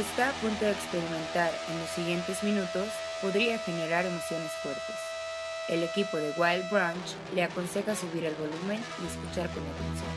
[0.00, 2.88] que está a punto de experimentar en los siguientes minutos
[3.20, 4.96] podría generar emociones fuertes.
[5.68, 6.96] El equipo de Wild Branch
[7.34, 10.08] le aconseja subir el volumen y escuchar con atención.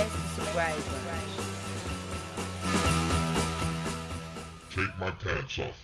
[0.00, 0.42] Este
[4.74, 5.76] Take my pants off.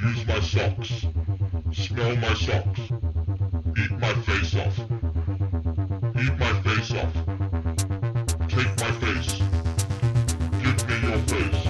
[0.00, 1.06] Use my socks.
[1.72, 3.35] Smell my socks.
[3.78, 4.78] Eat my face off.
[6.18, 7.12] Eat my face off.
[8.48, 9.32] Take my face.
[10.62, 11.65] Give me your face.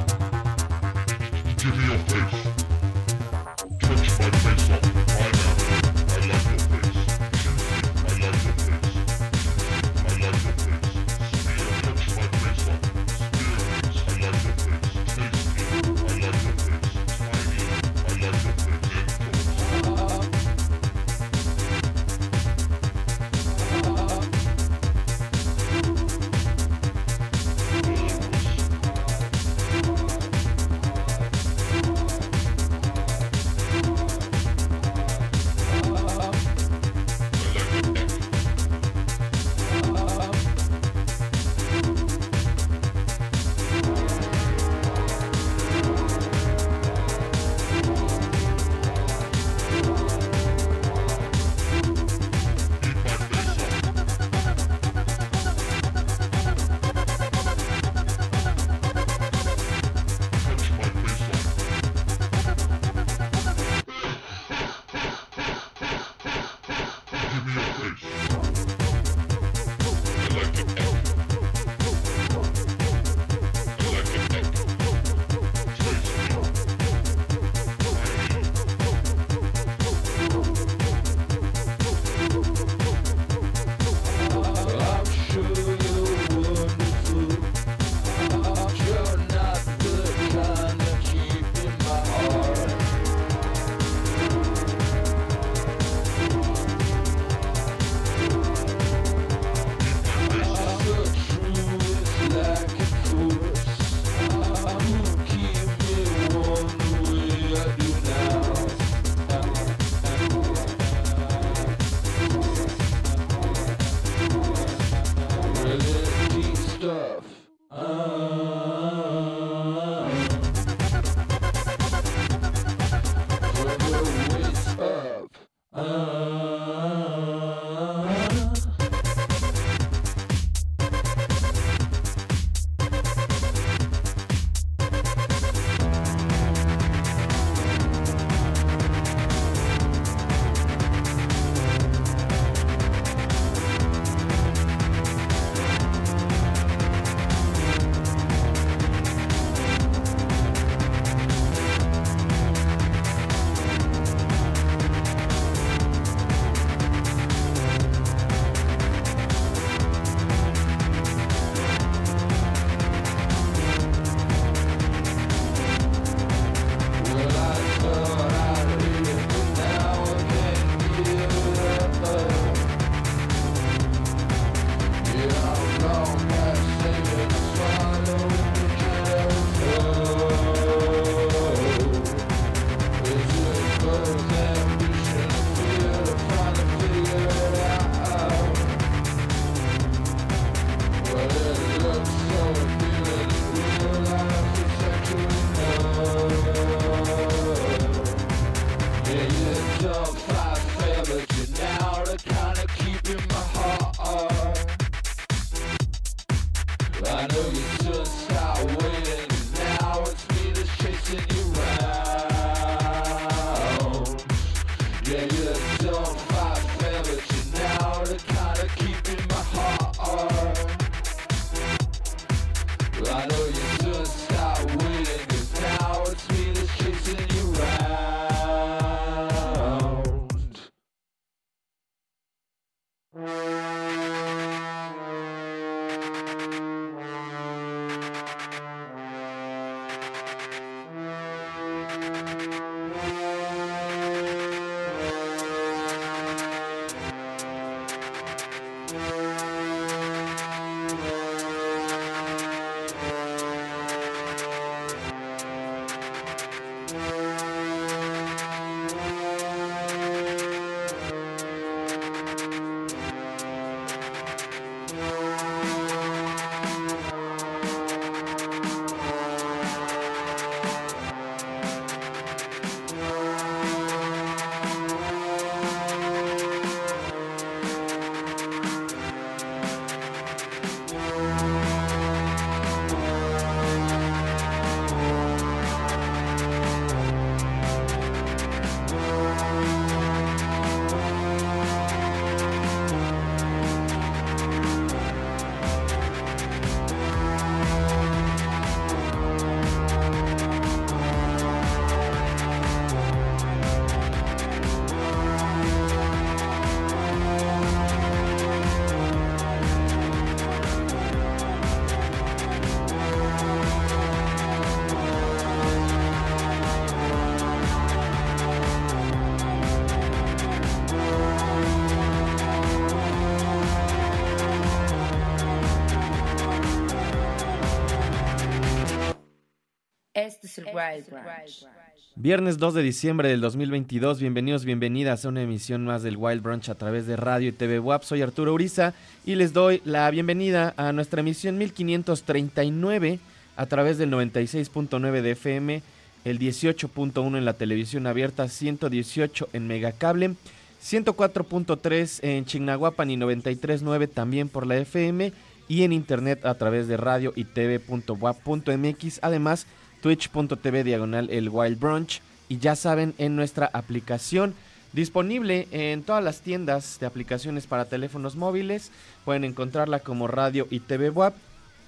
[332.17, 336.69] Viernes 2 de diciembre del 2022, bienvenidos, bienvenidas a una emisión más del Wild Brunch
[336.71, 338.03] a través de radio y TV WAP.
[338.03, 343.19] Soy Arturo Uriza y les doy la bienvenida a nuestra emisión 1539
[343.57, 345.83] a través del 96.9 de FM,
[346.25, 350.35] el 18.1 en la televisión abierta, 118 en Megacable,
[350.83, 355.33] 104.3 en Chignahuapan y 93.9 también por la FM
[355.69, 359.19] y en internet a través de radio y tv.wap.mx.
[359.23, 359.67] Además,
[360.01, 364.55] twitch.tv diagonal el Wild Brunch y ya saben en nuestra aplicación
[364.93, 368.93] disponible en todas las tiendas de aplicaciones para teléfonos móviles.
[369.25, 371.35] Pueden encontrarla como radio y TV WAP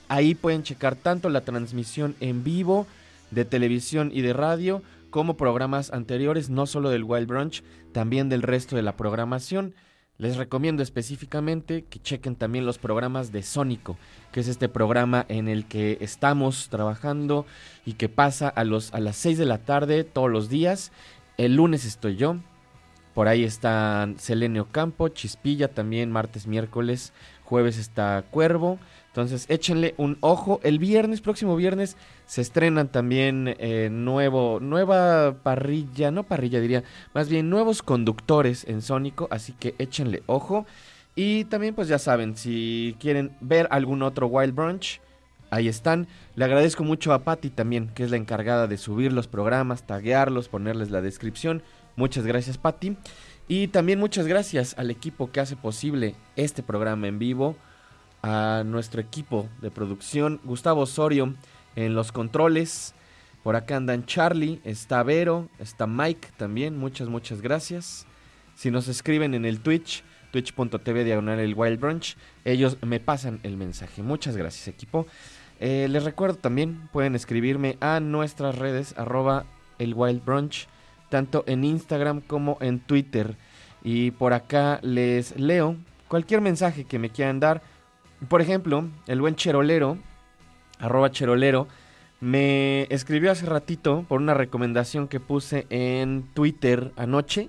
[0.09, 2.87] ahí pueden checar tanto la transmisión en vivo
[3.31, 7.63] de televisión y de radio como programas anteriores no solo del Wild Brunch
[7.93, 9.75] también del resto de la programación
[10.19, 13.97] les recomiendo específicamente que chequen también los programas de Sónico,
[14.33, 17.47] que es este programa en el que estamos trabajando
[17.87, 20.91] y que pasa a, los, a las 6 de la tarde todos los días.
[21.37, 22.37] El lunes estoy yo.
[23.15, 27.13] Por ahí están Selenio Campo, Chispilla también, martes, miércoles,
[27.45, 28.79] jueves está Cuervo.
[29.07, 30.61] Entonces échenle un ojo.
[30.65, 31.97] El viernes, próximo viernes,
[32.29, 36.85] se estrenan también eh, nuevo, nueva parrilla, no parrilla diría,
[37.15, 40.67] más bien nuevos conductores en Sónico, así que échenle ojo.
[41.17, 45.01] Y también pues ya saben, si quieren ver algún otro Wild Brunch,
[45.51, 46.07] ahí están.
[46.37, 50.51] Le agradezco mucho a Patty también, que es la encargada de subir los programas, taguearlos,
[50.51, 51.63] ponerles la descripción.
[51.97, 52.99] Muchas gracias Patty.
[53.49, 57.57] Y también muchas gracias al equipo que hace posible este programa en vivo
[58.23, 61.35] a nuestro equipo de producción, Gustavo Osorio
[61.85, 62.95] en los controles.
[63.43, 68.07] Por acá andan Charlie, está Vero, está Mike también, muchas, muchas gracias.
[68.55, 70.03] Si nos escriben en el Twitch,
[70.33, 74.03] twitch.tv el Wild Brunch, ellos me pasan el mensaje.
[74.03, 75.07] Muchas gracias equipo.
[75.61, 79.45] Eh, les recuerdo también, pueden escribirme a nuestras redes, arroba
[79.79, 80.67] el Wild Brunch,
[81.09, 83.37] tanto en Instagram como en Twitter.
[83.85, 85.77] Y por acá les leo
[86.09, 87.63] cualquier mensaje que me quieran dar
[88.27, 89.97] por ejemplo, el buen Cherolero,
[90.79, 91.69] arroba Cherolero,
[92.21, 97.49] me escribió hace ratito por una recomendación que puse en Twitter anoche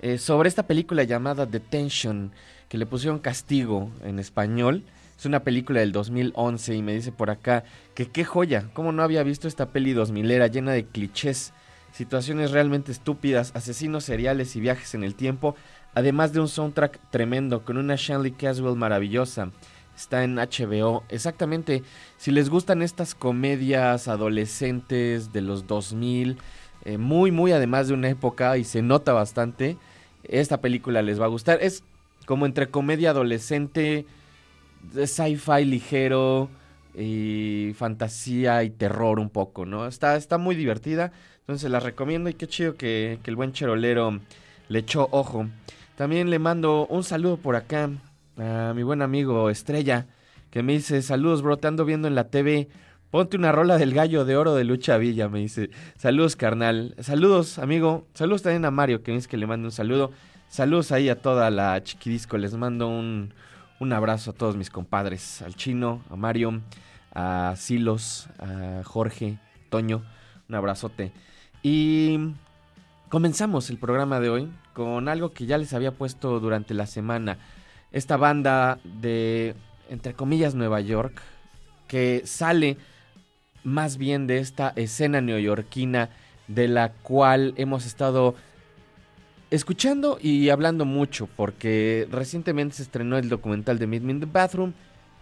[0.00, 2.32] eh, sobre esta película llamada Detention,
[2.68, 4.82] que le pusieron castigo en español.
[5.18, 9.02] Es una película del 2011 y me dice por acá que qué joya, cómo no
[9.02, 11.52] había visto esta peli 2000 era llena de clichés,
[11.92, 15.54] situaciones realmente estúpidas, asesinos seriales y viajes en el tiempo,
[15.94, 19.52] además de un soundtrack tremendo con una Shanley Caswell maravillosa.
[20.02, 21.04] Está en HBO.
[21.08, 21.84] Exactamente.
[22.18, 26.38] Si les gustan estas comedias adolescentes de los 2000,
[26.84, 29.76] eh, muy, muy además de una época y se nota bastante,
[30.24, 31.60] esta película les va a gustar.
[31.62, 31.84] Es
[32.26, 34.04] como entre comedia adolescente,
[34.92, 36.50] sci-fi ligero
[36.96, 39.86] y fantasía y terror un poco, ¿no?
[39.86, 41.12] Está, está muy divertida.
[41.42, 44.18] Entonces la recomiendo y qué chido que, que el buen cherolero
[44.68, 45.46] le echó ojo.
[45.94, 47.88] También le mando un saludo por acá
[48.36, 50.06] a mi buen amigo Estrella,
[50.50, 52.68] que me dice, saludos bro, te ando viendo en la TV,
[53.10, 57.58] ponte una rola del gallo de oro de Lucha Villa, me dice, saludos carnal, saludos
[57.58, 60.12] amigo, saludos también a Mario, que me dice que le mando un saludo,
[60.48, 63.34] saludos ahí a toda la chiquidisco, les mando un,
[63.80, 66.60] un abrazo a todos mis compadres, al chino, a Mario,
[67.14, 70.02] a Silos, a Jorge, Toño,
[70.48, 71.12] un abrazote.
[71.62, 72.18] Y
[73.08, 77.38] comenzamos el programa de hoy con algo que ya les había puesto durante la semana
[77.92, 79.54] esta banda de,
[79.90, 81.20] entre comillas, Nueva York,
[81.88, 82.76] que sale
[83.64, 86.10] más bien de esta escena neoyorquina
[86.48, 88.34] de la cual hemos estado
[89.50, 94.26] escuchando y hablando mucho, porque recientemente se estrenó el documental de Meet Me in the
[94.26, 94.72] Bathroom,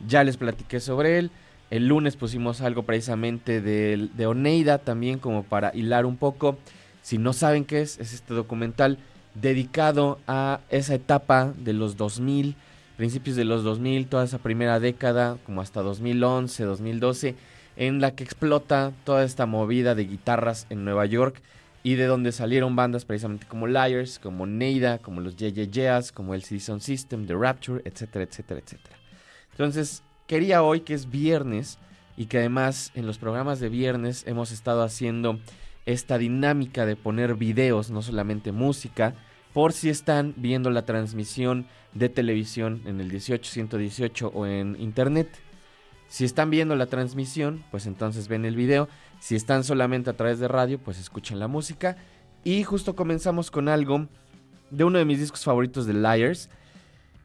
[0.07, 1.31] ya les platiqué sobre él,
[1.71, 6.59] el lunes pusimos algo precisamente de, de Oneida también como para hilar un poco,
[7.03, 8.99] si no saben qué es, es este documental
[9.35, 12.57] dedicado a esa etapa de los 2000,
[12.97, 17.35] principios de los 2000, toda esa primera década, como hasta 2011, 2012,
[17.77, 21.41] en la que explota toda esta movida de guitarras en Nueva York
[21.83, 26.43] y de donde salieron bandas precisamente como Liars, como Neida, como los JJJs, como el
[26.43, 28.97] Citizen System, The Rapture, etcétera, etcétera, etcétera.
[29.53, 31.79] Entonces, quería hoy que es viernes
[32.17, 35.39] y que además en los programas de viernes hemos estado haciendo
[35.93, 39.15] esta dinámica de poner videos, no solamente música,
[39.53, 45.29] por si están viendo la transmisión de televisión en el 18118 o en internet.
[46.09, 48.89] Si están viendo la transmisión, pues entonces ven el video.
[49.21, 51.97] Si están solamente a través de radio, pues escuchan la música.
[52.43, 54.09] Y justo comenzamos con algo
[54.71, 56.49] de uno de mis discos favoritos de Liars.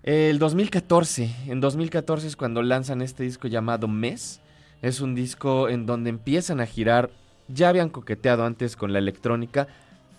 [0.04, 1.36] El 2014.
[1.48, 4.42] En 2014 es cuando lanzan este disco llamado Mes.
[4.82, 7.10] Es un disco en donde empiezan a girar
[7.48, 9.68] ya habían coqueteado antes con la electrónica,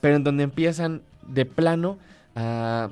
[0.00, 1.98] pero en donde empiezan de plano
[2.34, 2.90] a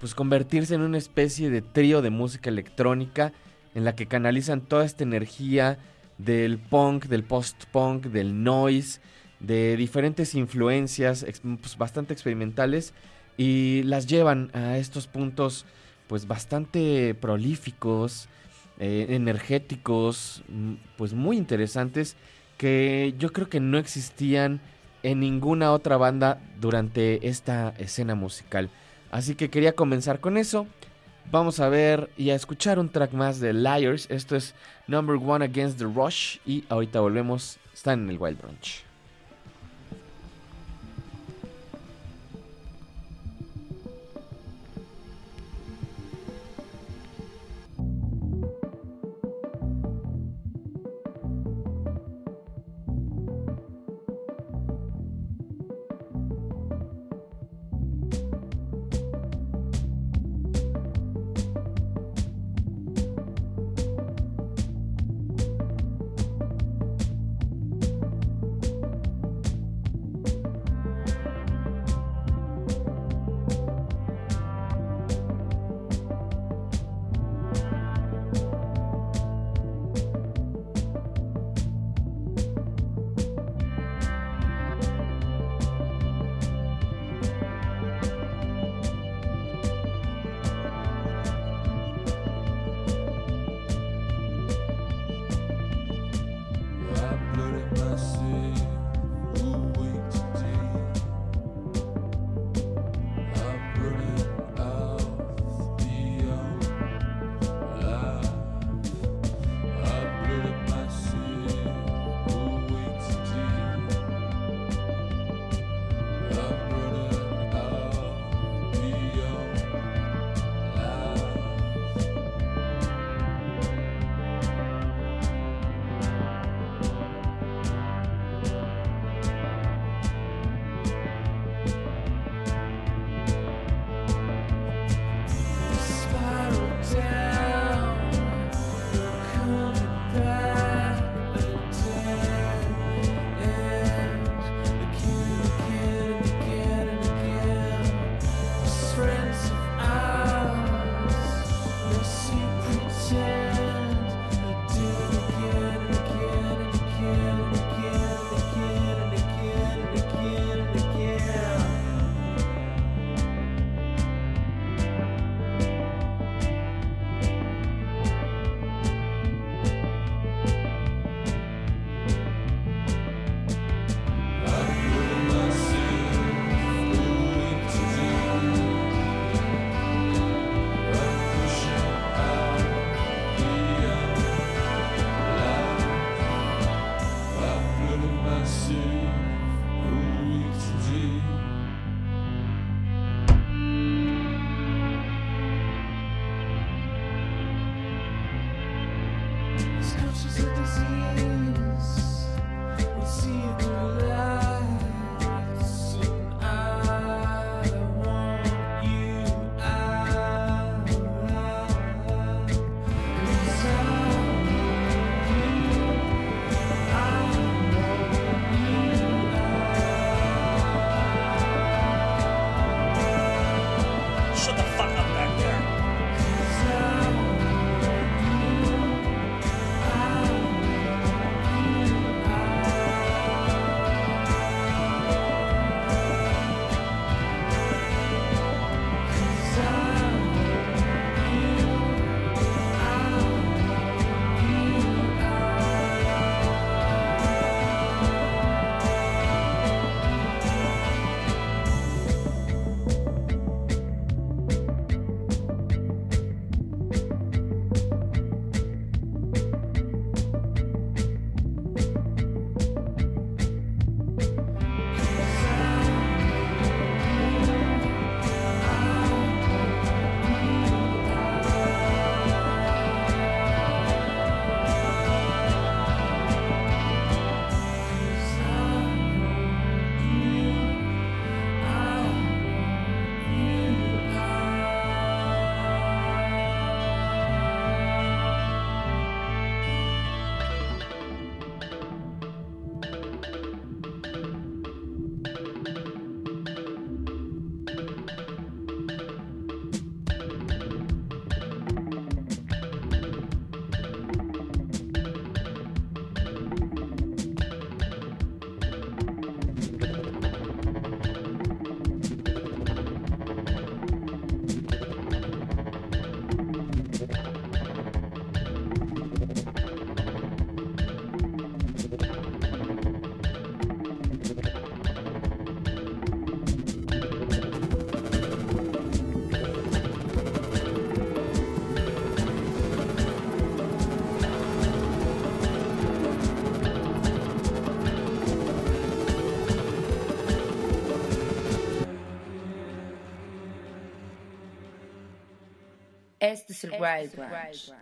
[0.00, 3.32] pues convertirse en una especie de trío de música electrónica
[3.74, 5.78] en la que canalizan toda esta energía
[6.18, 9.00] del punk, del post-punk, del noise,
[9.40, 12.92] de diferentes influencias pues, bastante experimentales
[13.36, 15.64] y las llevan a estos puntos
[16.08, 18.28] pues bastante prolíficos,
[18.78, 22.16] eh, energéticos, mm, pues muy interesantes
[22.60, 24.60] que yo creo que no existían
[25.02, 28.68] en ninguna otra banda durante esta escena musical.
[29.10, 30.66] Así que quería comenzar con eso.
[31.30, 34.08] Vamos a ver y a escuchar un track más de Liars.
[34.10, 34.54] Esto es
[34.88, 36.36] Number One Against the Rush.
[36.44, 37.56] Y ahorita volvemos.
[37.72, 38.89] Están en el Wild Brunch.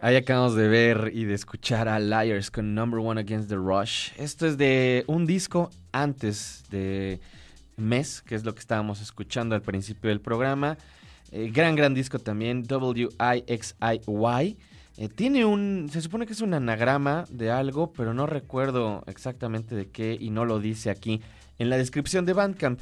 [0.01, 4.11] Ahí acabamos de ver y de escuchar a Liars con Number One Against the Rush.
[4.17, 7.21] Esto es de un disco antes de
[7.77, 10.79] Mes, que es lo que estábamos escuchando al principio del programa.
[11.33, 14.57] Eh, gran, gran disco también, W-I-X-I-Y.
[14.97, 19.75] Eh, tiene un, se supone que es un anagrama de algo, pero no recuerdo exactamente
[19.75, 21.21] de qué y no lo dice aquí
[21.59, 22.81] en la descripción de Bandcamp.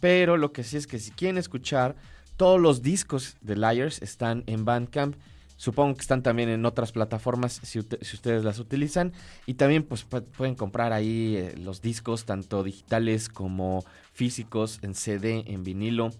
[0.00, 1.96] Pero lo que sí es que si quieren escuchar,
[2.36, 5.16] todos los discos de Liars están en Bandcamp.
[5.58, 9.12] Supongo que están también en otras plataformas si, ustedes las utilizan.
[9.44, 14.94] Y también pues pu- pueden comprar ahí eh, los discos, tanto digitales como físicos, en
[14.94, 16.10] CD, en vinilo.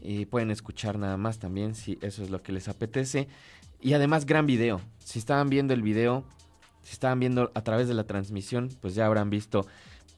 [0.00, 3.26] Y pueden escuchar nada más también si eso es lo que les apetece.
[3.80, 4.80] Y además gran video.
[4.98, 6.24] Si estaban viendo el video,
[6.84, 9.66] si estaban viendo a través de la transmisión, pues ya habrán visto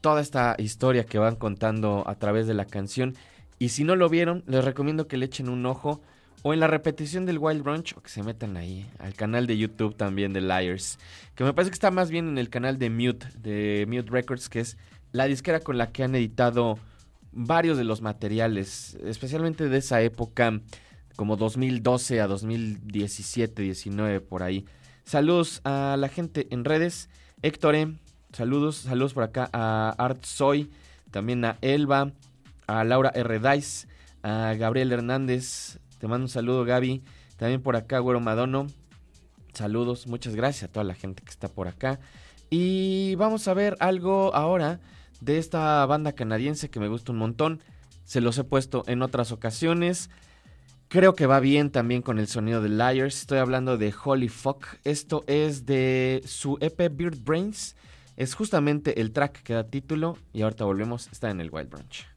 [0.01, 3.15] toda esta historia que van contando a través de la canción.
[3.57, 5.99] Y si no lo vieron, les recomiendo que le echen un ojo
[6.43, 9.57] o en la repetición del Wild Brunch o que se metan ahí al canal de
[9.57, 10.99] YouTube también de Liars,
[11.35, 14.49] que me parece que está más bien en el canal de Mute, de Mute Records,
[14.49, 14.77] que es
[15.11, 16.77] la disquera con la que han editado
[17.31, 20.59] varios de los materiales, especialmente de esa época,
[21.15, 24.65] como 2012 a 2017, 19 por ahí.
[25.03, 27.09] Saludos a la gente en redes,
[27.41, 27.97] Héctor M,
[28.33, 30.69] saludos, saludos por acá a Art Soy,
[31.11, 32.11] también a Elba,
[32.67, 33.39] a Laura R.
[33.39, 33.87] Dice,
[34.23, 37.03] a Gabriel Hernández, te mando un saludo Gaby,
[37.37, 38.67] también por acá Güero Madono,
[39.53, 41.99] saludos, muchas gracias a toda la gente que está por acá.
[42.49, 44.79] Y vamos a ver algo ahora
[45.19, 47.61] de esta banda canadiense que me gusta un montón,
[48.03, 50.09] se los he puesto en otras ocasiones.
[50.87, 53.19] Creo que va bien también con el sonido de Liars.
[53.19, 54.65] Estoy hablando de Holy Fuck.
[54.85, 57.75] Esto es de su EP Beard Brains.
[58.15, 60.17] Es justamente el track que da título.
[60.31, 61.09] Y ahorita volvemos.
[61.11, 62.16] Está en el Wild Branch.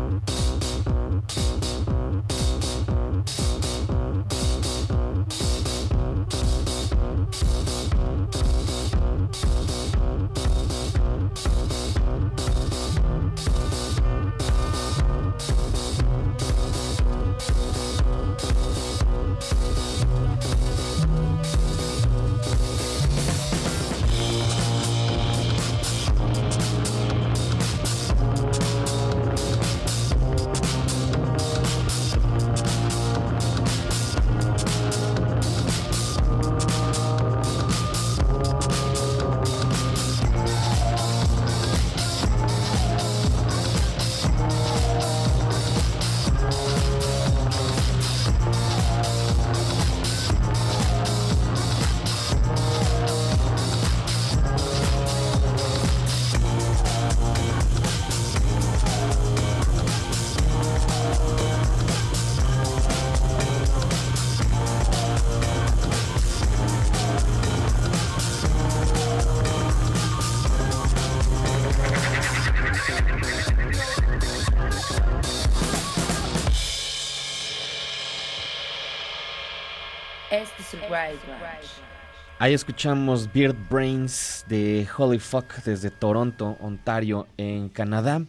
[82.41, 88.25] Ahí escuchamos Beard Brains de Holy Fuck desde Toronto, Ontario, en Canadá.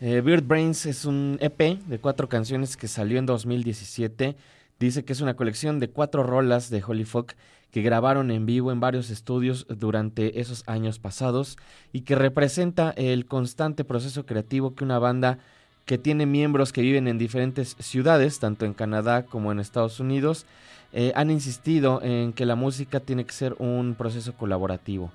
[0.00, 4.36] Eh, Beard Brains es un EP de cuatro canciones que salió en 2017.
[4.78, 7.32] Dice que es una colección de cuatro rolas de Holy Fuck
[7.72, 11.56] que grabaron en vivo en varios estudios durante esos años pasados
[11.92, 15.40] y que representa el constante proceso creativo que una banda
[15.86, 20.46] que tiene miembros que viven en diferentes ciudades, tanto en Canadá como en Estados Unidos,
[20.92, 25.10] eh, han insistido en que la música tiene que ser un proceso colaborativo.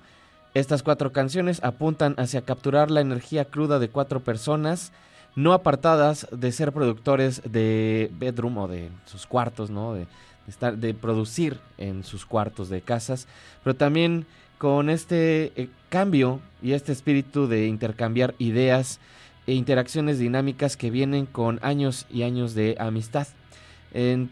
[0.54, 4.90] Estas cuatro canciones apuntan hacia capturar la energía cruda de cuatro personas,
[5.34, 9.92] no apartadas de ser productores de bedroom o de sus cuartos, ¿no?
[9.92, 10.06] De,
[10.48, 13.28] estar, de producir en sus cuartos de casas,
[13.62, 14.24] pero también
[14.56, 18.98] con este eh, cambio y este espíritu de intercambiar ideas
[19.46, 23.26] e interacciones dinámicas que vienen con años y años de amistad.
[23.92, 24.30] En-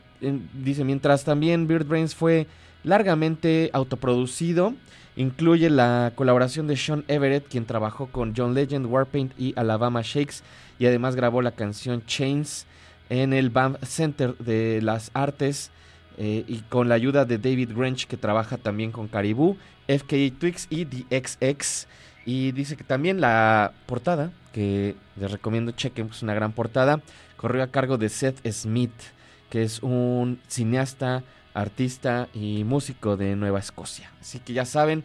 [0.53, 2.47] dice, mientras también Beard Brains fue
[2.83, 4.75] largamente autoproducido,
[5.17, 10.43] incluye la colaboración de Sean Everett, quien trabajó con John Legend, Warpaint y Alabama Shakes,
[10.79, 12.67] y además grabó la canción Chains
[13.09, 15.71] en el BAM Center de las Artes
[16.17, 19.57] eh, y con la ayuda de David Grange que trabaja también con Caribou,
[19.89, 21.87] FKA Twix y The XX.
[22.27, 27.01] Y dice que también la portada, que les recomiendo chequen, es una gran portada,
[27.37, 28.93] corrió a cargo de Seth Smith,
[29.55, 31.23] que es un cineasta,
[31.55, 34.11] artista y músico de Nueva Escocia.
[34.21, 35.05] Así que ya saben,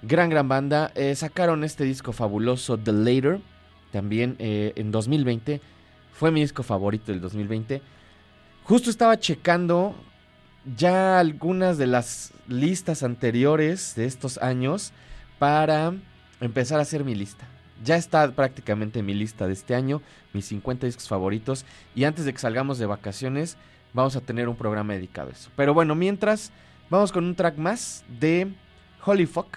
[0.00, 0.90] gran, gran banda.
[0.94, 3.40] Eh, sacaron este disco fabuloso, The Later,
[3.92, 5.60] también eh, en 2020.
[6.14, 7.82] Fue mi disco favorito del 2020.
[8.62, 9.94] Justo estaba checando
[10.78, 14.92] ya algunas de las listas anteriores de estos años
[15.38, 15.92] para
[16.40, 17.46] empezar a hacer mi lista.
[17.84, 20.00] Ya está prácticamente mi lista de este año,
[20.32, 21.66] mis 50 discos favoritos.
[21.94, 23.58] Y antes de que salgamos de vacaciones,
[23.94, 25.50] vamos a tener un programa dedicado a eso.
[25.56, 26.52] Pero bueno, mientras,
[26.90, 28.52] vamos con un track más de
[29.06, 29.56] Holy Fuck.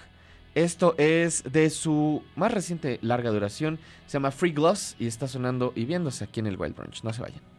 [0.54, 3.78] Esto es de su más reciente larga duración.
[4.06, 7.02] Se llama Free Gloss y está sonando y viéndose aquí en el Wild Brunch.
[7.04, 7.57] No se vayan.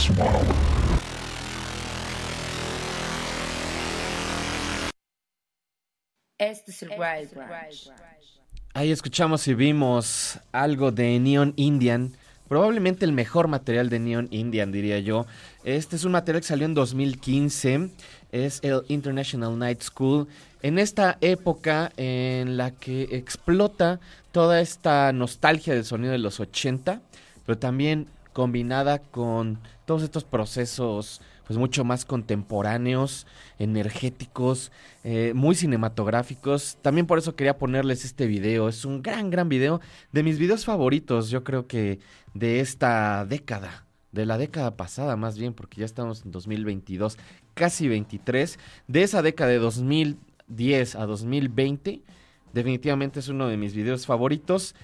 [0.00, 0.80] Smile.
[6.38, 7.90] Este es el Wild Branch.
[8.72, 12.16] Ahí escuchamos y vimos algo de Neon Indian.
[12.48, 15.26] Probablemente el mejor material de Neon Indian, diría yo.
[15.64, 17.90] Este es un material que salió en 2015.
[18.32, 20.28] Es el International Night School.
[20.62, 24.00] En esta época en la que explota
[24.32, 27.02] toda esta nostalgia del sonido de los 80,
[27.44, 31.20] pero también combinada con todos estos procesos
[31.50, 33.26] pues mucho más contemporáneos,
[33.58, 34.70] energéticos,
[35.02, 36.78] eh, muy cinematográficos.
[36.80, 38.68] También por eso quería ponerles este video.
[38.68, 39.80] Es un gran, gran video.
[40.12, 41.98] De mis videos favoritos, yo creo que
[42.34, 43.84] de esta década.
[44.12, 47.18] De la década pasada más bien, porque ya estamos en 2022,
[47.54, 48.56] casi 23.
[48.86, 52.00] De esa década de 2010 a 2020,
[52.52, 54.76] definitivamente es uno de mis videos favoritos.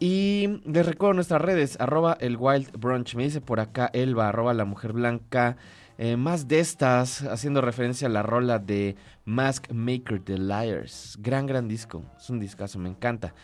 [0.00, 3.16] Y les recuerdo nuestras redes, arroba el Wild Brunch.
[3.16, 5.56] Me dice por acá Elba, arroba la mujer blanca.
[6.00, 8.94] Eh, más de estas, haciendo referencia a la rola de
[9.24, 11.18] Mask Maker The Liars.
[11.20, 12.04] Gran, gran disco.
[12.16, 13.34] Es un discazo, me encanta.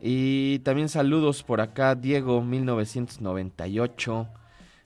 [0.00, 4.28] Y también saludos por acá, Diego 1998.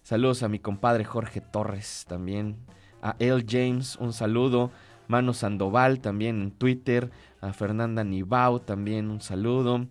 [0.03, 2.57] Saludos a mi compadre Jorge Torres también.
[3.03, 4.70] A El James, un saludo.
[5.09, 7.11] Mano Sandoval también en Twitter.
[7.43, 9.87] A Fernanda Nibau también un saludo.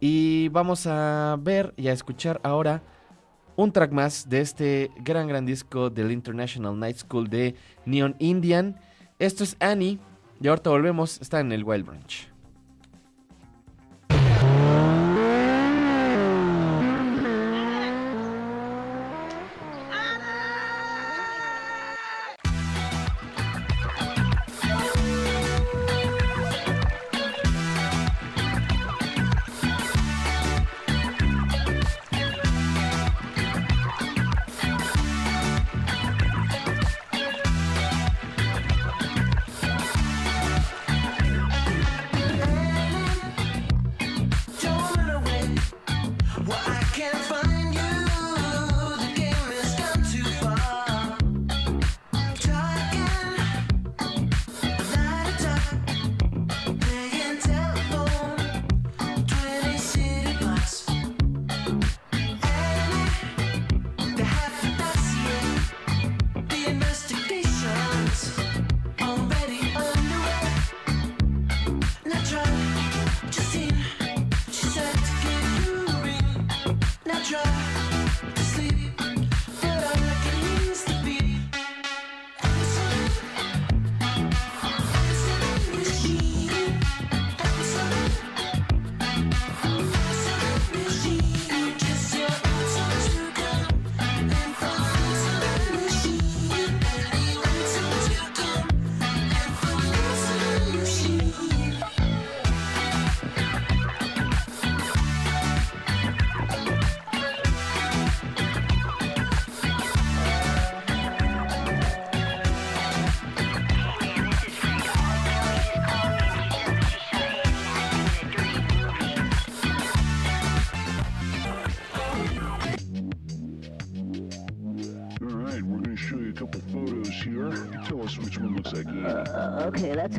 [0.00, 2.82] Y vamos a ver y a escuchar ahora
[3.56, 8.76] un track más de este gran, gran disco del International Night School de Neon Indian.
[9.18, 9.98] Esto es Annie.
[10.40, 11.20] Y ahorita volvemos.
[11.20, 12.37] Está en el Wild Branch.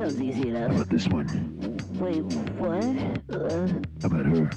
[0.10, 0.72] Okay, that sounds easy How enough.
[0.72, 1.78] about this one?
[2.00, 2.24] Wait,
[2.58, 2.84] what?
[3.36, 3.68] Uh,
[4.02, 4.50] How about her?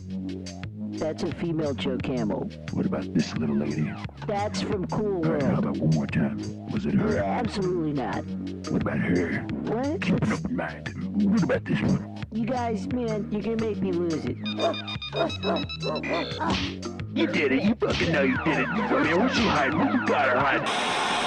[0.99, 2.49] that's a female Joe Camel.
[2.73, 3.93] What about this little lady?
[4.27, 6.39] That's from Cool All right, how about one more time?
[6.69, 7.19] Was it her?
[7.19, 8.25] Absolutely not.
[8.71, 9.39] What about her?
[9.41, 10.01] What?
[10.01, 11.25] Keep an open mind.
[11.29, 12.25] What about this one?
[12.33, 14.37] You guys, man, you're gonna make me lose it.
[17.15, 17.63] You did it.
[17.65, 18.69] You fucking know you did it.
[18.69, 19.19] You there.
[19.19, 19.79] Where's she hiding?
[19.79, 21.22] Where you got her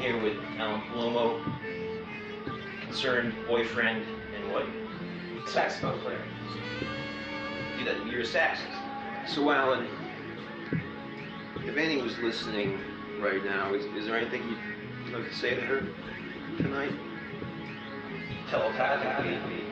[0.00, 1.42] here with Alan Palomo,
[2.82, 4.66] concerned boyfriend, and what?
[5.46, 6.22] Saxophone player.
[7.78, 9.28] You that- You're a saxophonist.
[9.28, 9.86] So, Alan,
[11.64, 12.80] if Annie was listening
[13.20, 14.42] right now, is, is there anything
[15.04, 15.82] you'd like to say to her
[16.58, 16.92] tonight?
[18.50, 19.67] Telepathically.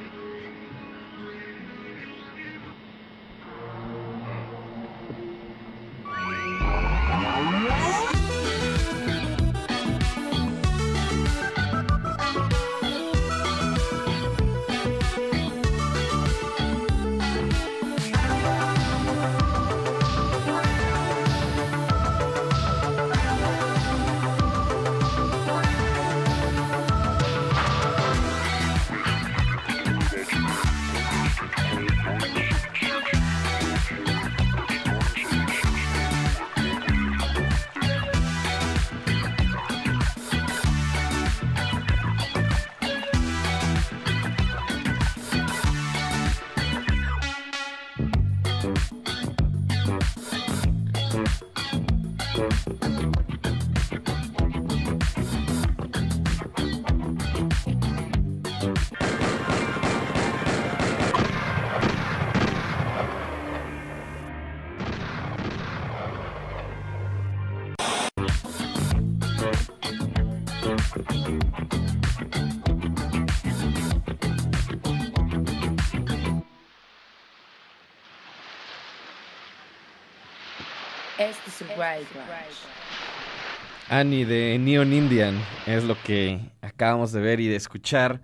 [83.89, 88.21] Annie de Neon Indian es lo que acabamos de ver y de escuchar.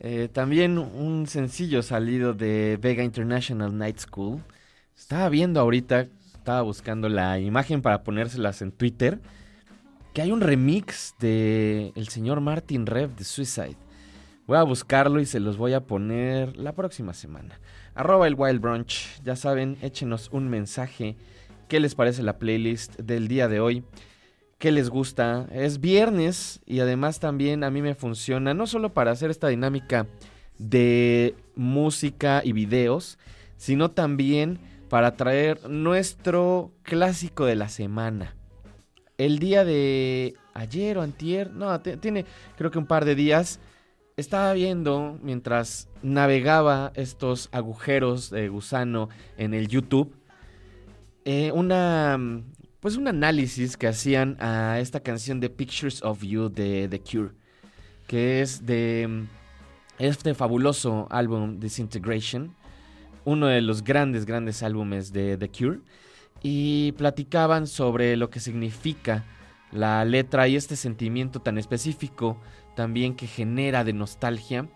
[0.00, 4.42] Eh, también un sencillo salido de Vega International Night School.
[4.96, 9.20] Estaba viendo ahorita, estaba buscando la imagen para ponérselas en Twitter,
[10.12, 13.76] que hay un remix de el señor Martin Rev de Suicide.
[14.46, 17.60] Voy a buscarlo y se los voy a poner la próxima semana.
[17.94, 19.22] Arroba el Wild Brunch.
[19.22, 21.16] Ya saben, échenos un mensaje.
[21.70, 23.84] ¿Qué les parece la playlist del día de hoy?
[24.58, 25.46] ¿Qué les gusta?
[25.52, 30.08] Es viernes y además también a mí me funciona no solo para hacer esta dinámica
[30.58, 33.20] de música y videos,
[33.56, 34.58] sino también
[34.88, 38.34] para traer nuestro clásico de la semana.
[39.16, 43.60] El día de ayer o antier, no, tiene creo que un par de días,
[44.16, 50.19] estaba viendo mientras navegaba estos agujeros de gusano en el YouTube,
[51.24, 52.44] eh, una, mm,
[52.80, 57.30] pues un análisis que hacían a esta canción de Pictures of You de The Cure,
[58.06, 59.28] que es de mm,
[59.98, 62.54] este fabuloso álbum Disintegration,
[63.24, 65.80] uno de los grandes, grandes álbumes de The Cure,
[66.42, 69.24] y platicaban sobre lo que significa
[69.72, 72.40] la letra y este sentimiento tan específico
[72.74, 74.68] también que genera de nostalgia.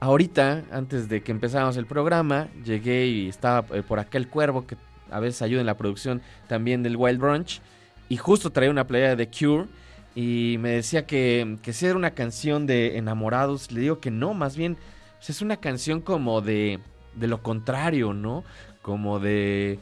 [0.00, 4.66] Ahorita, antes de que empezáramos el programa, llegué y estaba eh, por acá el cuervo
[4.66, 4.76] que
[5.10, 7.60] a veces ayuda en la producción también del Wild Brunch
[8.08, 9.66] y justo traía una playa de Cure
[10.14, 14.34] y me decía que, que si era una canción de enamorados, le digo que no,
[14.34, 14.76] más bien
[15.18, 16.80] pues, es una canción como de,
[17.14, 18.44] de lo contrario, ¿no?
[18.82, 19.78] Como de,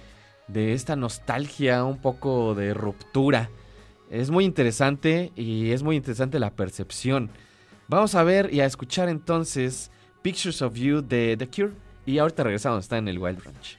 [0.48, 3.50] de esta nostalgia, un poco de ruptura.
[4.10, 7.30] Es muy interesante y es muy interesante la percepción.
[7.88, 9.90] Vamos a ver y a escuchar entonces
[10.22, 11.72] Pictures of You de The Cure
[12.04, 13.78] y ahorita regresamos, está en el Wild Ranch.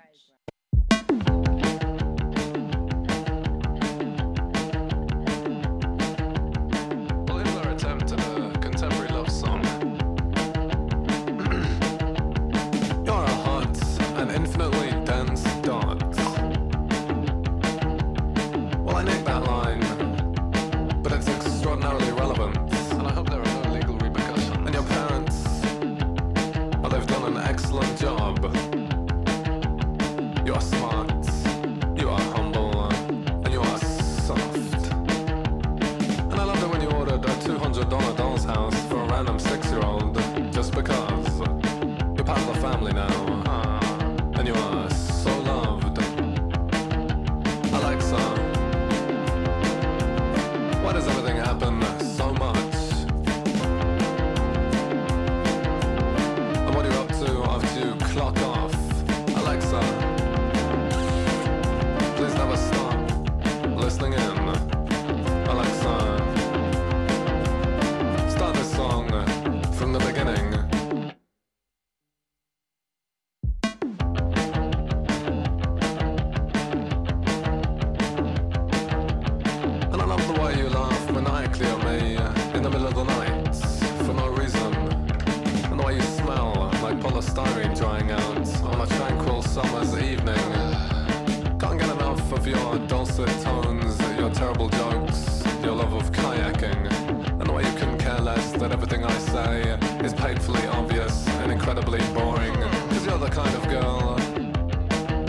[99.11, 102.53] I say is painfully obvious and incredibly boring.
[102.53, 104.17] Cause you're the kind of girl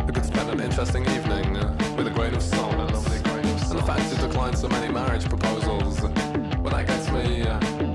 [0.06, 1.54] who could spend an interesting evening
[1.96, 2.74] with a grain of salt.
[2.74, 7.44] And the fact you declined so many marriage proposals, when that gets me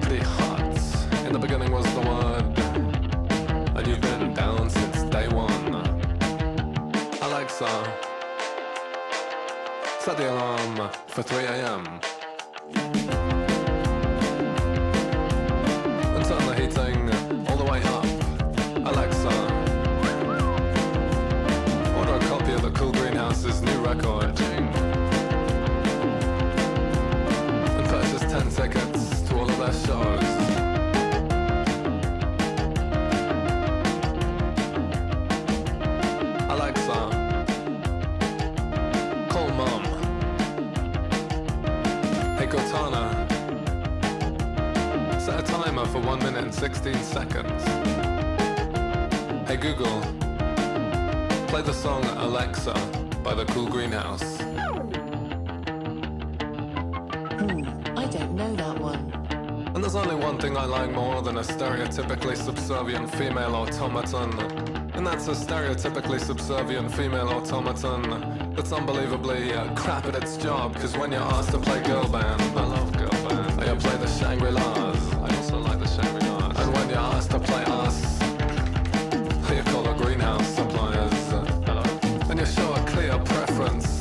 [0.01, 0.77] pretty hot.
[1.25, 2.45] In the beginning was the word,
[3.77, 5.75] and you've been down since day one.
[7.21, 7.71] Alexa,
[9.99, 11.99] set the alarm for 3 a.m.
[52.47, 52.73] Alexa
[53.25, 54.39] by the Cool Greenhouse.
[54.39, 54.63] Hmm,
[57.97, 59.11] I don't know that one.
[59.75, 64.31] And there's only one thing I like more than a stereotypically subservient female automaton.
[64.93, 70.97] And that's a stereotypically subservient female automaton that's unbelievably uh, crap at its job, because
[70.97, 75.13] when you're asked to play girl band, I love girl band, I play the Shangri-Las.
[75.15, 76.57] I also like the Shangri-Las.
[76.59, 78.06] And when you're asked to play us,
[83.67, 83.96] months.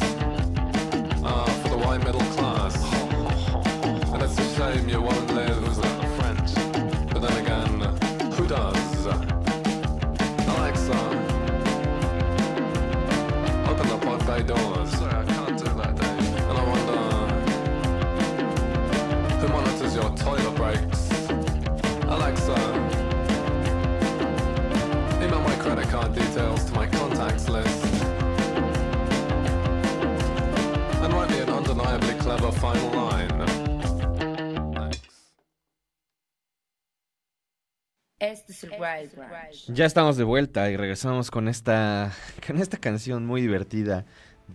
[39.69, 42.13] Ya estamos de vuelta y regresamos con esta,
[42.47, 44.05] con esta canción muy divertida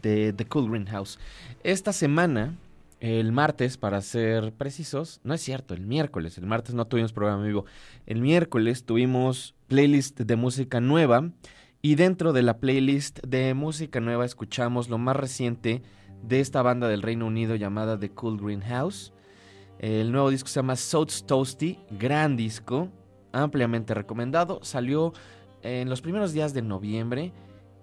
[0.01, 1.19] de The Cool Greenhouse.
[1.63, 2.55] Esta semana,
[2.99, 7.43] el martes, para ser precisos, no es cierto, el miércoles, el martes no tuvimos programa
[7.43, 7.65] vivo,
[8.07, 11.31] el miércoles tuvimos playlist de música nueva
[11.81, 15.81] y dentro de la playlist de música nueva escuchamos lo más reciente
[16.23, 19.13] de esta banda del Reino Unido llamada The Cool Greenhouse.
[19.79, 22.89] El nuevo disco se llama South Toasty, gran disco,
[23.31, 24.59] ampliamente recomendado.
[24.61, 25.13] Salió
[25.63, 27.33] en los primeros días de noviembre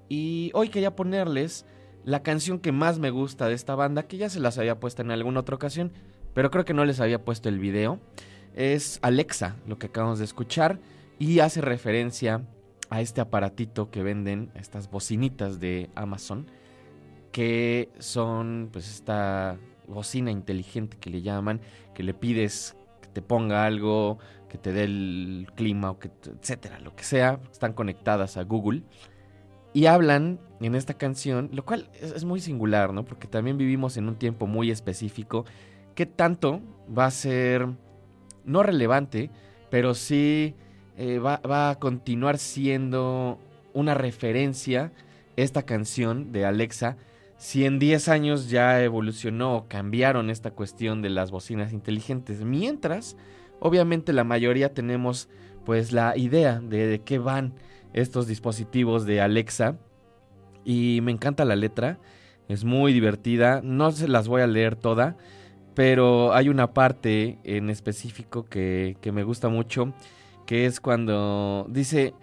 [0.09, 1.67] y hoy quería ponerles
[2.05, 5.03] la canción que más me gusta de esta banda, que ya se las había puesto
[5.03, 5.93] en alguna otra ocasión,
[6.35, 8.01] pero creo que no les había puesto el video.
[8.55, 10.81] Es Alexa, lo que acabamos de escuchar,
[11.19, 12.47] y hace referencia
[12.91, 16.47] a este aparatito que venden, estas bocinitas de Amazon,
[17.33, 21.61] que son pues esta bocina inteligente que le llaman,
[21.95, 24.19] que le pides que te ponga algo,
[24.49, 28.45] que te dé el clima o que te- etcétera, lo que sea, están conectadas a
[28.45, 28.83] Google
[29.73, 33.05] y hablan en esta canción, lo cual es, muy singular, ¿no?
[33.05, 35.45] Porque también vivimos en un tiempo muy específico
[35.95, 36.61] que tanto
[36.97, 37.69] va a ser
[38.45, 39.31] no relevante,
[39.71, 40.55] pero sí
[40.97, 43.39] eh, va a continuar siendo
[43.75, 44.93] una referencia
[45.37, 46.97] esta canción de Alexa.
[47.39, 53.17] Si en 10 años ya evolucionó cambiaron esta cuestión de las bocinas inteligentes, mientras
[53.61, 55.29] obviamente la mayoría tenemos
[55.65, 57.55] pues la idea de, de qué van
[57.93, 59.79] estos dispositivos de Alexa.
[60.65, 62.01] Y me encanta la letra,
[62.49, 65.17] es muy divertida, no se las voy a leer toda,
[65.75, 69.95] pero hay una parte en específico que, que me gusta mucho,
[70.45, 72.15] que es cuando dice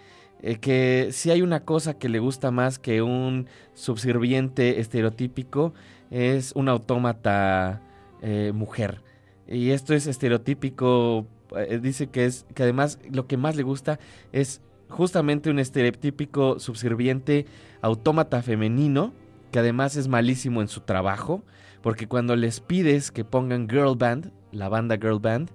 [0.46, 5.74] eh, que si hay una cosa que le gusta más que un subserviente estereotípico,
[6.12, 7.82] es un autómata
[8.22, 9.02] eh, mujer.
[9.48, 11.26] Y esto es estereotípico,
[11.56, 13.98] eh, dice que es que además lo que más le gusta
[14.34, 17.48] es justamente un estereotípico subserviente
[17.82, 19.14] autómata femenino,
[19.52, 21.42] que además es malísimo en su trabajo,
[21.82, 25.50] porque cuando les pides que pongan girl band, la banda girl band,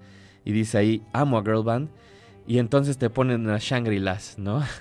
[0.45, 1.91] y dice ahí, amo a girl band,
[2.47, 4.63] y entonces te ponen las Shangri-Las, ¿no?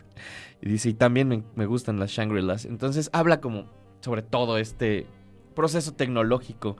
[0.62, 2.66] Y dice, y también me, me gustan las Shangri-Las.
[2.66, 3.70] Entonces habla como
[4.02, 5.08] sobre todo este
[5.56, 6.76] proceso tecnológico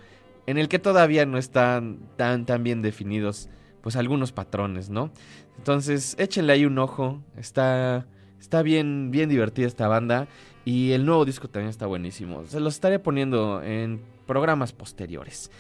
[0.48, 3.50] en el que todavía no están tan, tan bien definidos
[3.82, 5.12] pues algunos patrones, ¿no?
[5.58, 8.08] Entonces échenle ahí un ojo, está,
[8.40, 10.28] está bien, bien divertida esta banda
[10.66, 12.46] y el nuevo disco también está buenísimo.
[12.46, 15.52] Se los estaré poniendo en programas posteriores.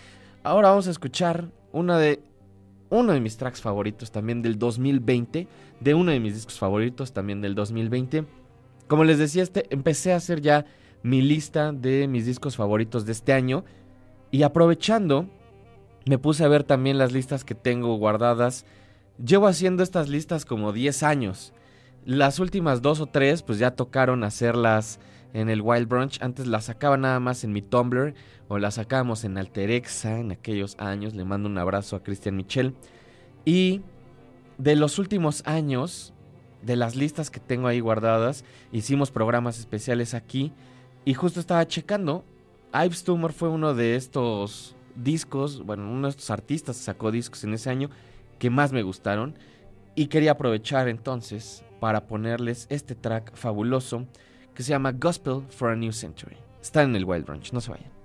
[0.44, 2.22] Ahora vamos a escuchar una de
[2.90, 5.48] uno de mis tracks favoritos también del 2020,
[5.80, 8.26] de uno de mis discos favoritos también del 2020.
[8.88, 10.66] Como les decía, este, empecé a hacer ya
[11.04, 13.64] mi lista de mis discos favoritos de este año
[14.32, 15.28] y aprovechando
[16.06, 18.66] me puse a ver también las listas que tengo guardadas.
[19.24, 21.54] Llevo haciendo estas listas como 10 años.
[22.06, 25.00] Las últimas dos o tres pues ya tocaron hacerlas
[25.34, 26.22] en el Wild Brunch.
[26.22, 28.14] Antes las sacaba nada más en mi Tumblr
[28.48, 31.14] o las sacábamos en Alterexa en aquellos años.
[31.14, 32.76] Le mando un abrazo a Cristian Michel.
[33.46, 33.82] Y
[34.58, 36.14] de los últimos años,
[36.62, 40.52] de las listas que tengo ahí guardadas, hicimos programas especiales aquí.
[41.06, 42.26] Y justo estaba checando.
[42.74, 47.54] Ives Tumor fue uno de estos discos, bueno, uno de estos artistas sacó discos en
[47.54, 47.90] ese año
[48.38, 49.38] que más me gustaron.
[49.96, 54.06] Y quería aprovechar entonces para ponerles este track fabuloso
[54.60, 56.36] que se llama Gospel for a New Century.
[56.62, 57.99] Está en el Wild Ranch, no se vayan.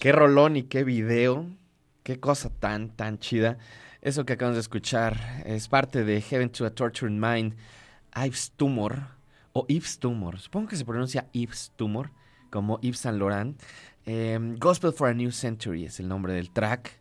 [0.00, 1.46] Qué rolón y qué video.
[2.02, 3.58] Qué cosa tan, tan chida.
[4.00, 7.54] Eso que acabamos de escuchar es parte de Heaven to a Tortured Mind,
[8.16, 8.98] Yves Tumor,
[9.52, 10.40] o Yves Tumor.
[10.40, 12.10] Supongo que se pronuncia Yves Tumor,
[12.50, 13.62] como Yves Saint Laurent.
[14.04, 16.98] Eh, Gospel for a New Century es el nombre del track.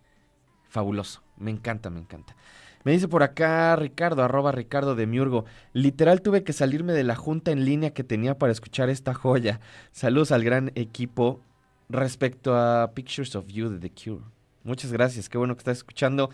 [0.69, 1.23] Fabuloso.
[1.37, 2.35] Me encanta, me encanta.
[2.83, 5.45] Me dice por acá Ricardo, arroba Ricardo de Miurgo.
[5.73, 9.59] Literal tuve que salirme de la junta en línea que tenía para escuchar esta joya.
[9.91, 11.41] Saludos al gran equipo
[11.91, 14.23] respecto a Pictures of You de The Cure.
[14.63, 16.29] Muchas gracias, qué bueno que estás escuchando.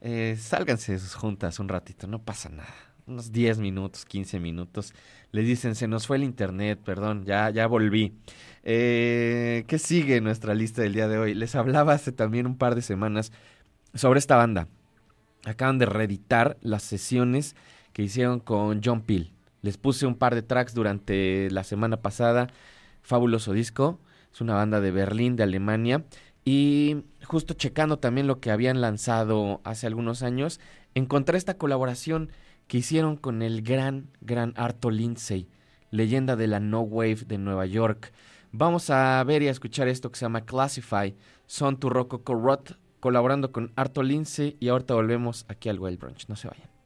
[0.00, 2.74] Eh, sálganse juntas un ratito, no pasa nada.
[3.06, 4.92] Unos 10 minutos, 15 minutos.
[5.32, 8.12] Les dicen, se nos fue el internet, perdón, ya, ya volví.
[8.64, 11.34] Eh, ¿Qué sigue en nuestra lista del día de hoy?
[11.34, 13.32] Les hablaba hace también un par de semanas
[13.94, 14.68] sobre esta banda.
[15.44, 17.56] Acaban de reeditar las sesiones
[17.92, 19.32] que hicieron con John Peel.
[19.62, 22.48] Les puse un par de tracks durante la semana pasada.
[23.02, 24.00] Fabuloso disco.
[24.38, 26.04] Es una banda de Berlín, de Alemania.
[26.44, 30.60] Y justo checando también lo que habían lanzado hace algunos años,
[30.94, 32.30] encontré esta colaboración
[32.68, 35.48] que hicieron con el gran, gran Arto Lindsay,
[35.90, 38.12] leyenda de la No Wave de Nueva York.
[38.52, 41.16] Vamos a ver y a escuchar esto que se llama Classify.
[41.46, 46.28] Son tu Rococo Rot colaborando con Arto Lindsay y ahorita volvemos aquí al Wild Brunch.
[46.28, 46.77] No se vayan.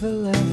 [0.00, 0.49] To the left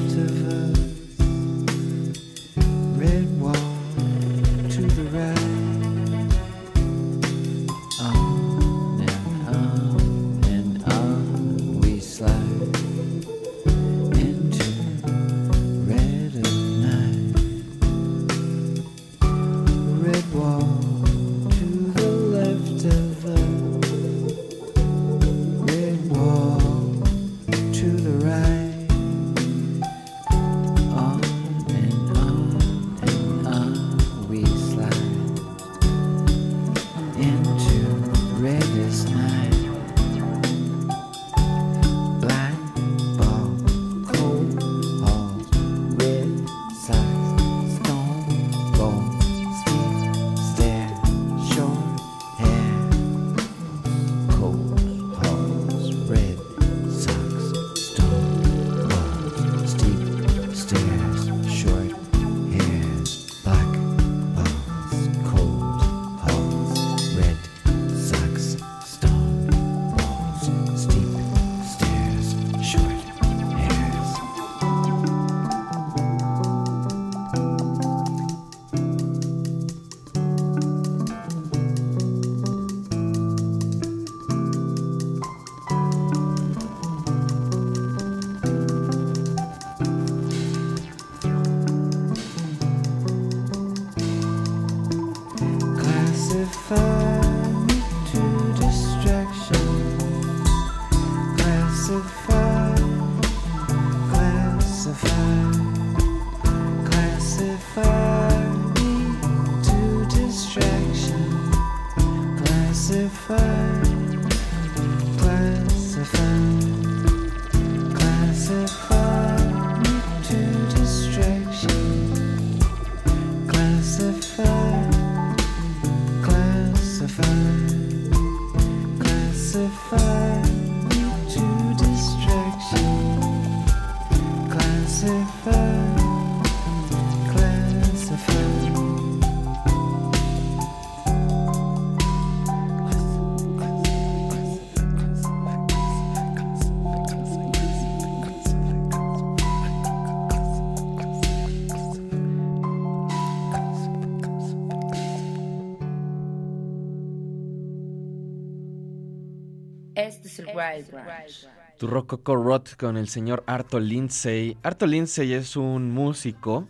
[159.98, 161.48] Este es el Wild Branch.
[161.76, 164.56] Tu Rococo Rot con el señor Arto Lindsay.
[164.62, 166.68] Arto Lindsay es un músico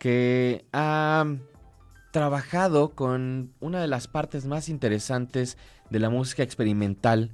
[0.00, 1.24] que ha
[2.10, 5.56] trabajado con una de las partes más interesantes
[5.88, 7.30] de la música experimental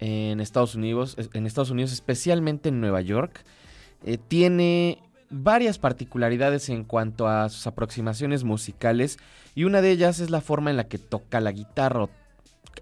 [0.00, 3.44] en Estados Unidos, en Estados Unidos especialmente en Nueva York.
[4.04, 9.18] Eh, tiene varias particularidades en cuanto a sus aproximaciones musicales
[9.54, 12.10] y una de ellas es la forma en la que toca la guitarra o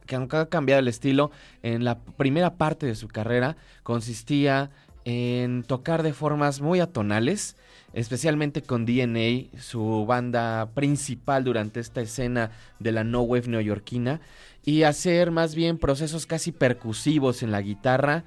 [0.06, 1.30] que aunque ha cambiado el estilo,
[1.62, 4.70] en la primera parte de su carrera consistía
[5.04, 7.56] en tocar de formas muy atonales,
[7.92, 12.50] especialmente con DNA, su banda principal durante esta escena
[12.80, 14.20] de la no wave neoyorquina,
[14.64, 18.24] y hacer más bien procesos casi percusivos en la guitarra,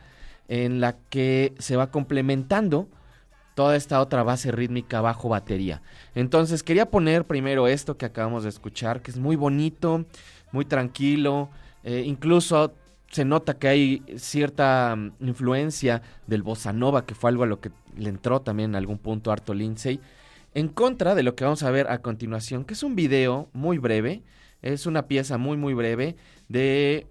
[0.48, 2.88] en la que se va complementando
[3.56, 5.82] toda esta otra base rítmica bajo batería.
[6.16, 10.06] Entonces quería poner primero esto que acabamos de escuchar, que es muy bonito,
[10.52, 11.50] muy tranquilo,
[11.84, 12.74] eh, incluso
[13.12, 17.60] se nota que hay cierta mm, influencia del bossa nova, que fue algo a lo
[17.60, 20.00] que le entró también en algún punto Arto Lindsay,
[20.54, 23.78] en contra de lo que vamos a ver a continuación, que es un video muy
[23.78, 24.24] breve,
[24.62, 26.16] es una pieza muy muy breve
[26.48, 27.08] de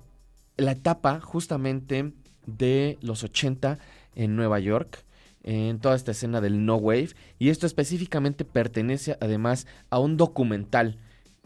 [0.56, 2.12] la etapa justamente
[2.46, 3.78] de los 80
[4.14, 5.04] en Nueva York,
[5.44, 10.98] en toda esta escena del No Wave, y esto específicamente pertenece además a un documental,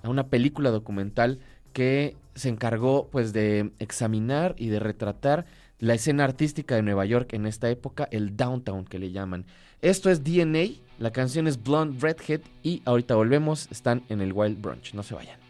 [0.02, 1.39] a una película documental
[1.73, 5.44] que se encargó pues de examinar y de retratar
[5.78, 9.47] la escena artística de Nueva York en esta época, el downtown que le llaman.
[9.81, 14.62] Esto es DNA, la canción es Blonde Redhead y ahorita volvemos, están en el Wild
[14.62, 15.41] Brunch, no se vayan.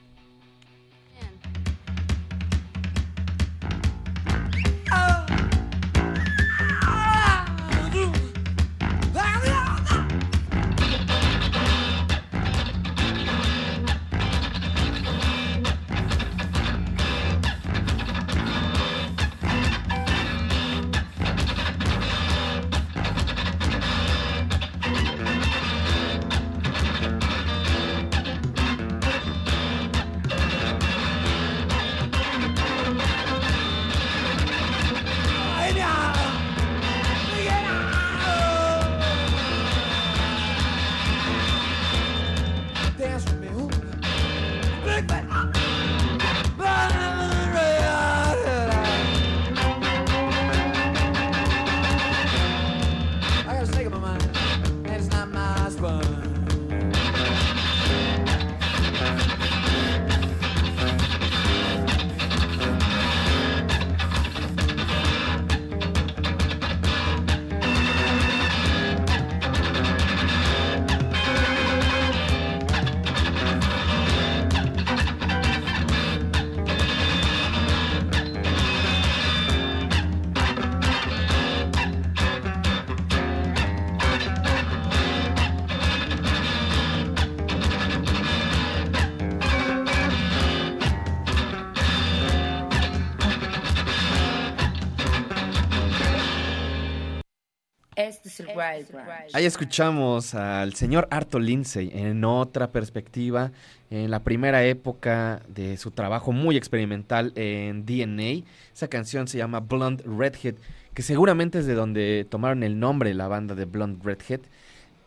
[99.32, 103.52] Ahí escuchamos al señor Arto Lindsay en otra perspectiva,
[103.90, 108.44] en la primera época de su trabajo muy experimental en DNA.
[108.74, 110.54] Esa canción se llama Blonde Redhead,
[110.94, 114.40] que seguramente es de donde tomaron el nombre la banda de Blonde Redhead.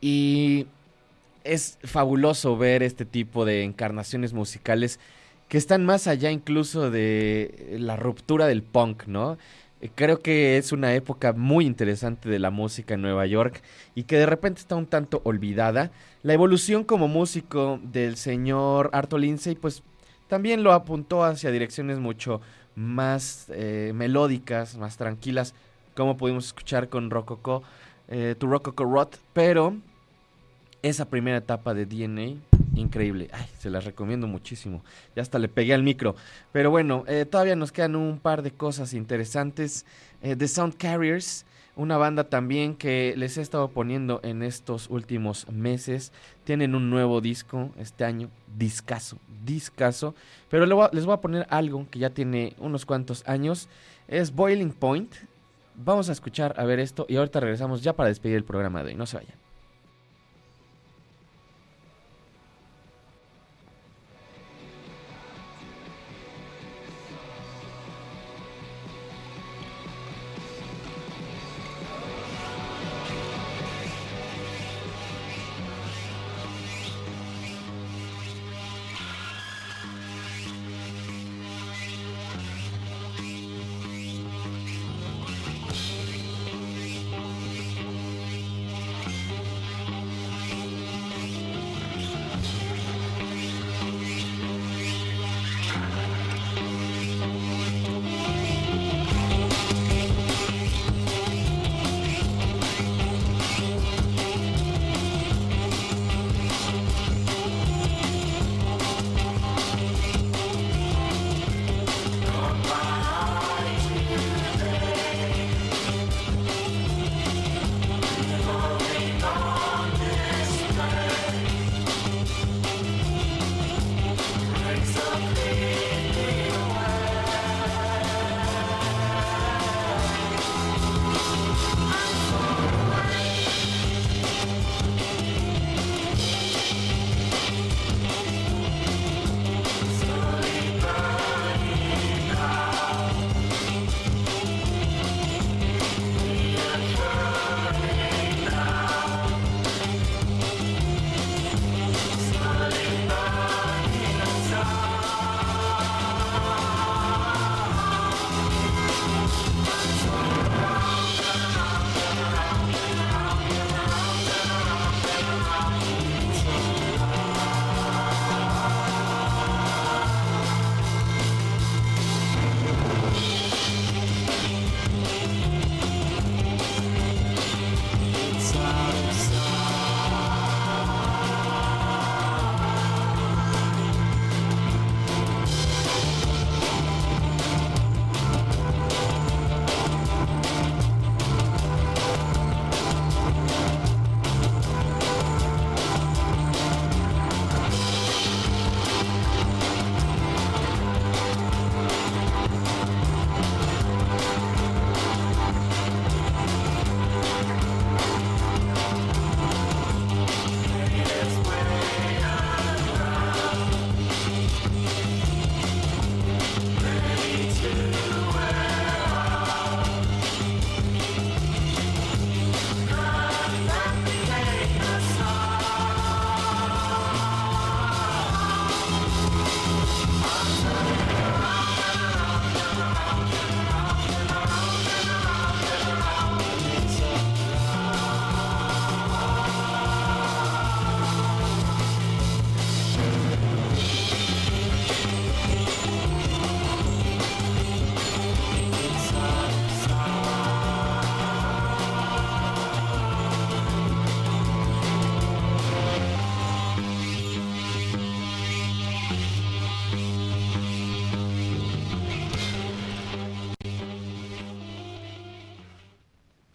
[0.02, 0.68] Y
[1.44, 5.00] es fabuloso ver este tipo de encarnaciones musicales
[5.48, 9.38] que están más allá incluso de la ruptura del punk, ¿no?
[9.86, 13.62] Eh, Creo que es una época muy interesante de la música en Nueva York
[13.94, 15.92] y que de repente está un tanto olvidada.
[16.24, 19.84] La evolución como músico del señor Arto Lindsay, pues
[20.28, 22.42] también lo apuntó hacia direcciones mucho
[22.76, 25.54] más eh, melódicas, más tranquilas,
[25.96, 27.62] como pudimos escuchar con Rococo,
[28.08, 29.76] eh, Tu Rococo Rot, pero
[30.82, 32.40] esa primera etapa de DNA,
[32.76, 33.30] increíble.
[33.32, 34.84] Ay, se las recomiendo muchísimo.
[35.16, 36.16] Ya hasta le pegué al micro.
[36.52, 39.86] Pero bueno, eh, todavía nos quedan un par de cosas interesantes.
[40.22, 41.46] Eh, The Sound Carriers,
[41.76, 46.12] una banda también que les he estado poniendo en estos últimos meses.
[46.44, 50.16] Tienen un nuevo disco este año, discaso, discaso.
[50.50, 53.68] Pero les voy a poner algo que ya tiene unos cuantos años.
[54.08, 55.14] Es Boiling Point.
[55.76, 58.92] Vamos a escuchar a ver esto y ahorita regresamos ya para despedir el programa de
[58.92, 58.96] hoy.
[58.96, 59.45] No se vayan.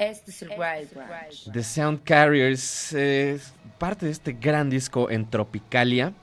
[0.01, 1.53] Este es el Wild Branch.
[1.53, 3.39] The Sound Carriers, eh,
[3.77, 6.15] parte de este gran disco en Tropicalia.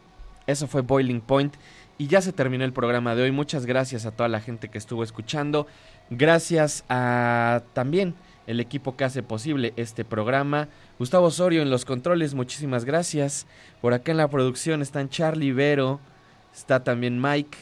[0.48, 1.54] Eso fue Boiling Point.
[1.99, 3.32] Y ya se terminó el programa de hoy.
[3.32, 5.68] Muchas gracias a toda la gente que estuvo escuchando.
[6.10, 8.16] Gracias a también
[8.48, 10.70] el equipo que hace posible este programa.
[10.98, 13.45] Gustavo Osorio en los controles, muchísimas gracias.
[13.80, 15.99] Por acá en la producción están Charlie Vero,
[16.52, 17.60] está también Mike.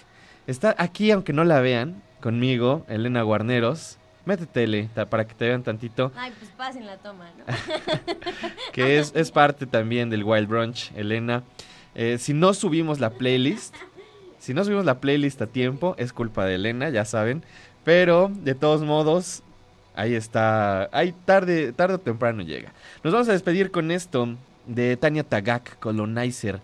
[0.48, 3.98] Está aquí, aunque no la vean, conmigo, Elena Guarneros.
[4.26, 6.12] Métetele para que te vean tantito.
[6.16, 7.46] Ay, pues pasen la toma, ¿no?
[8.74, 11.44] que es, es parte también del Wild Brunch, Elena.
[11.94, 13.76] Eh, si no subimos la playlist,
[14.40, 17.44] si no subimos la playlist a tiempo, es culpa de Elena, ya saben.
[17.84, 19.44] Pero, de todos modos,
[19.96, 20.90] ahí está.
[20.92, 22.74] Ahí tarde, tarde o temprano llega.
[23.04, 24.36] Nos vamos a despedir con esto
[24.66, 26.60] de Tania Tagak, Colonizer.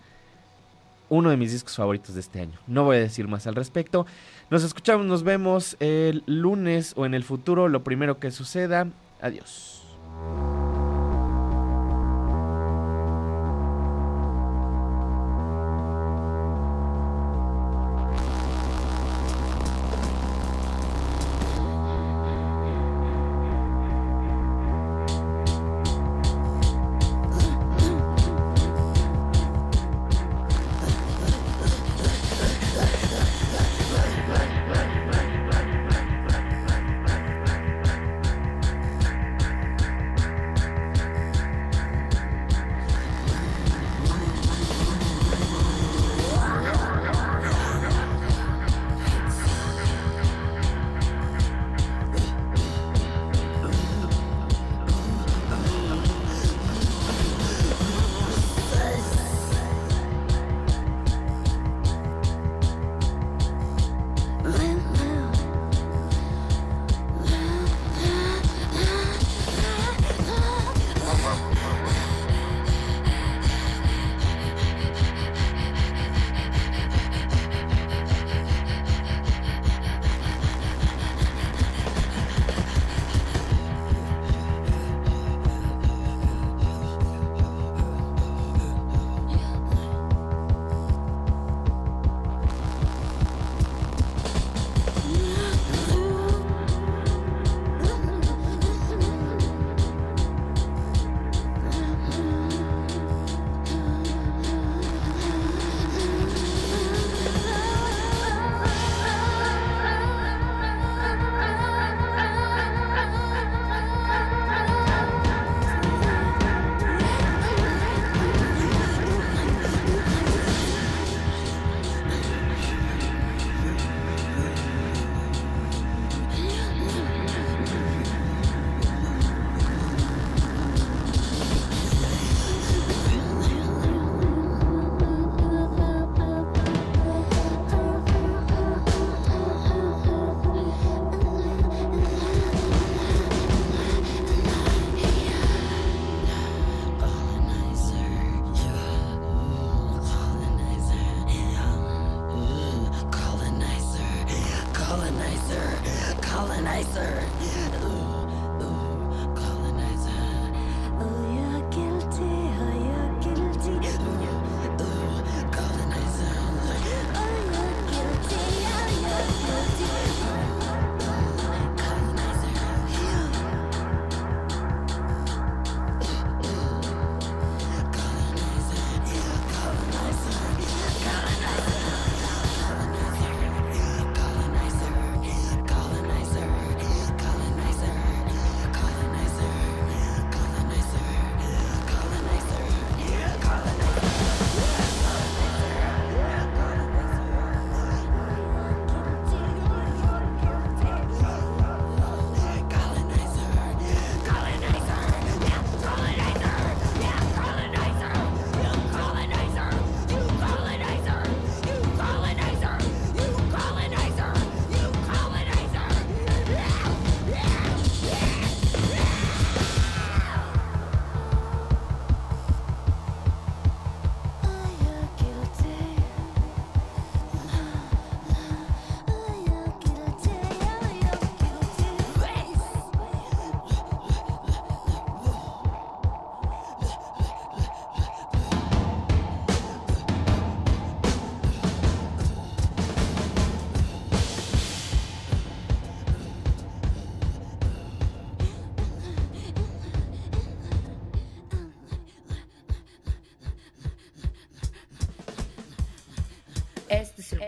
[1.08, 2.58] Uno de mis discos favoritos de este año.
[2.66, 4.06] No voy a decir más al respecto.
[4.52, 8.86] Nos escuchamos, nos vemos el lunes o en el futuro, lo primero que suceda.
[9.22, 9.82] Adiós.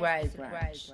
[0.05, 0.93] Wild Branch.